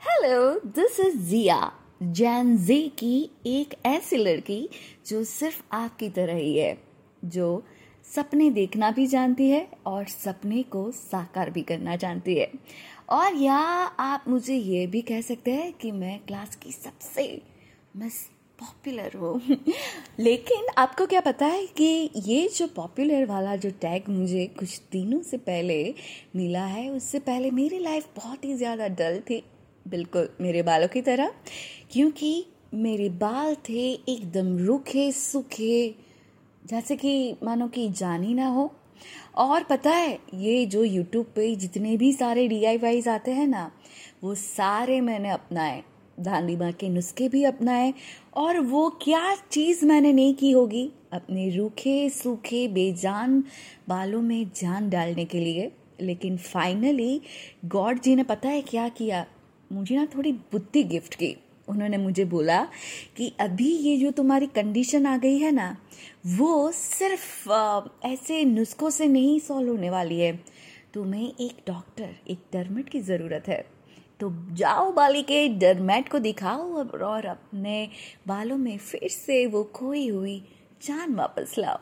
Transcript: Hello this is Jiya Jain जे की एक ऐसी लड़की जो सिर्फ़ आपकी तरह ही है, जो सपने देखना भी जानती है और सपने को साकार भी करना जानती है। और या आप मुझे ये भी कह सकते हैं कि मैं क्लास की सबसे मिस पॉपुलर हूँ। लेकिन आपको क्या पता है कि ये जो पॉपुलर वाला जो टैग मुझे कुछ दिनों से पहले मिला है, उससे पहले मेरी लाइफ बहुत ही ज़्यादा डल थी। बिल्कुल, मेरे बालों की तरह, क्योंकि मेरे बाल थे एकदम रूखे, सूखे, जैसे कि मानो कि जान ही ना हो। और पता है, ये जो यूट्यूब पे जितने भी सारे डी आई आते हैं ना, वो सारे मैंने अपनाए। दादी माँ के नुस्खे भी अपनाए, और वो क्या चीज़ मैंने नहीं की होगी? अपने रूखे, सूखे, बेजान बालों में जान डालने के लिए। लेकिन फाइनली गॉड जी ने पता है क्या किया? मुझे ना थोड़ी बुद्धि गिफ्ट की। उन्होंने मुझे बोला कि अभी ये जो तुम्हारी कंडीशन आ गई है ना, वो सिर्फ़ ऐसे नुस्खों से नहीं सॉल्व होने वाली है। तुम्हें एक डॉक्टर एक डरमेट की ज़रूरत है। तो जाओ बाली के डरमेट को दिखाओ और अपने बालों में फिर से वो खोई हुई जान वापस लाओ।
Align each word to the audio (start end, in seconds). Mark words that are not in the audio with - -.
Hello 0.00 0.60
this 0.66 0.98
is 1.00 1.16
Jiya 1.28 1.72
Jain 2.02 2.56
जे 2.56 2.78
की 2.98 3.30
एक 3.46 3.74
ऐसी 3.86 4.16
लड़की 4.16 4.68
जो 5.06 5.22
सिर्फ़ 5.24 5.60
आपकी 5.72 6.08
तरह 6.08 6.34
ही 6.34 6.56
है, 6.58 6.78
जो 7.24 7.62
सपने 8.04 8.48
देखना 8.50 8.90
भी 8.90 9.06
जानती 9.06 9.50
है 9.50 9.66
और 9.86 10.06
सपने 10.06 10.62
को 10.62 10.90
साकार 10.90 11.50
भी 11.50 11.62
करना 11.62 11.96
जानती 11.96 12.34
है। 12.34 12.50
और 13.08 13.36
या 13.36 13.56
आप 13.56 14.24
मुझे 14.28 14.54
ये 14.54 14.86
भी 14.86 15.02
कह 15.02 15.20
सकते 15.20 15.50
हैं 15.50 15.72
कि 15.72 15.92
मैं 15.92 16.18
क्लास 16.26 16.56
की 16.56 16.72
सबसे 16.72 17.42
मिस 17.96 18.22
पॉपुलर 18.58 19.16
हूँ। 19.16 19.40
लेकिन 20.20 20.66
आपको 20.78 21.06
क्या 21.06 21.20
पता 21.20 21.46
है 21.46 21.66
कि 21.76 22.10
ये 22.16 22.48
जो 22.48 22.66
पॉपुलर 22.66 23.26
वाला 23.26 23.56
जो 23.56 23.70
टैग 23.70 24.08
मुझे 24.08 24.46
कुछ 24.58 24.80
दिनों 24.92 25.22
से 25.22 25.36
पहले 25.36 25.82
मिला 26.36 26.64
है, 26.64 26.90
उससे 26.90 27.18
पहले 27.20 27.50
मेरी 27.50 27.78
लाइफ 27.78 28.08
बहुत 28.16 28.44
ही 28.44 28.54
ज़्यादा 28.54 28.88
डल 28.88 29.20
थी। 29.20 29.42
बिल्कुल, 29.88 30.28
मेरे 30.40 30.62
बालों 30.62 30.88
की 30.88 31.02
तरह, 31.02 31.32
क्योंकि 31.90 32.46
मेरे 32.74 33.08
बाल 33.08 33.54
थे 33.54 33.92
एकदम 33.92 34.58
रूखे, 34.58 35.12
सूखे, 35.12 35.94
जैसे 36.66 36.96
कि 36.96 37.36
मानो 37.42 37.68
कि 37.68 37.88
जान 37.88 38.22
ही 38.22 38.34
ना 38.34 38.46
हो। 38.46 38.74
और 39.36 39.62
पता 39.62 39.90
है, 39.90 40.18
ये 40.34 40.66
जो 40.66 40.84
यूट्यूब 40.84 41.26
पे 41.26 41.56
जितने 41.56 41.96
भी 41.96 42.12
सारे 42.12 42.48
डी 42.48 42.64
आई 42.64 43.02
आते 43.02 43.30
हैं 43.30 43.46
ना, 43.46 43.72
वो 44.24 44.34
सारे 44.34 45.00
मैंने 45.00 45.30
अपनाए। 45.30 45.82
दादी 46.20 46.56
माँ 46.56 46.72
के 46.72 46.88
नुस्खे 46.88 47.28
भी 47.28 47.44
अपनाए, 47.44 47.94
और 48.34 48.60
वो 48.60 48.90
क्या 48.90 49.36
चीज़ 49.50 49.84
मैंने 49.84 50.12
नहीं 50.12 50.34
की 50.34 50.50
होगी? 50.50 50.92
अपने 51.12 51.50
रूखे, 51.50 52.10
सूखे, 52.10 52.68
बेजान 52.68 53.44
बालों 53.88 54.22
में 54.22 54.50
जान 54.56 54.90
डालने 54.90 55.24
के 55.24 55.40
लिए। 55.40 55.72
लेकिन 56.00 56.36
फाइनली 56.36 57.20
गॉड 57.64 58.00
जी 58.00 58.16
ने 58.16 58.22
पता 58.22 58.48
है 58.48 58.60
क्या 58.62 58.88
किया? 58.88 59.26
मुझे 59.72 59.96
ना 59.96 60.06
थोड़ी 60.06 60.32
बुद्धि 60.32 60.82
गिफ्ट 60.82 61.14
की। 61.14 61.36
उन्होंने 61.68 61.96
मुझे 61.96 62.24
बोला 62.24 62.62
कि 63.16 63.32
अभी 63.40 63.68
ये 63.68 63.96
जो 63.96 64.10
तुम्हारी 64.10 64.46
कंडीशन 64.46 65.06
आ 65.06 65.16
गई 65.16 65.38
है 65.38 65.50
ना, 65.52 65.76
वो 66.26 66.70
सिर्फ़ 66.70 67.50
ऐसे 68.06 68.44
नुस्खों 68.44 68.90
से 68.90 69.06
नहीं 69.06 69.38
सॉल्व 69.40 69.70
होने 69.70 69.90
वाली 69.90 70.20
है। 70.20 70.32
तुम्हें 70.94 71.32
एक 71.40 71.62
डॉक्टर 71.66 72.16
एक 72.30 72.38
डरमेट 72.52 72.88
की 72.88 73.00
ज़रूरत 73.00 73.48
है। 73.48 73.64
तो 74.20 74.30
जाओ 74.54 74.92
बाली 74.92 75.22
के 75.22 75.48
डरमेट 75.48 76.08
को 76.08 76.18
दिखाओ 76.18 76.72
और 77.02 77.26
अपने 77.26 77.88
बालों 78.26 78.56
में 78.56 78.76
फिर 78.78 79.08
से 79.08 79.46
वो 79.46 79.64
खोई 79.64 80.08
हुई 80.08 80.38
जान 80.82 81.14
वापस 81.14 81.54
लाओ। 81.58 81.78